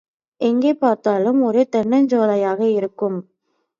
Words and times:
எங்கே 0.41 0.71
பார்த்தாலும் 0.75 1.39
ஒரே 1.41 1.63
தென்னஞ் 1.75 2.09
சோலையாக 2.11 2.61
இருக்கும். 2.71 3.19